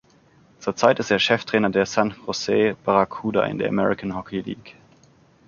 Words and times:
Zurzeit 0.57 0.97
ist 0.99 1.11
er 1.11 1.19
Cheftrainer 1.19 1.69
der 1.69 1.85
San 1.85 2.15
Jose 2.25 2.75
Barracuda 2.85 3.43
in 3.43 3.59
der 3.59 3.69
American 3.69 4.15
Hockey 4.15 4.41
League. 4.41 4.75